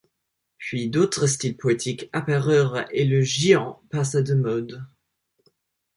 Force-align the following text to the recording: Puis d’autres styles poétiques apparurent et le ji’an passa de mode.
Puis 0.57 0.89
d’autres 0.89 1.27
styles 1.27 1.55
poétiques 1.57 2.09
apparurent 2.11 2.85
et 2.89 3.05
le 3.05 3.21
ji’an 3.21 3.79
passa 3.91 4.23
de 4.23 4.33
mode. 4.33 4.83